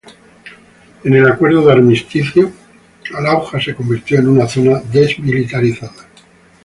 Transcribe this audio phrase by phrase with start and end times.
[1.03, 2.51] En el acuerdo de armisticio,
[3.13, 6.05] al-Auja se convirtió en una zona desmilitarizada.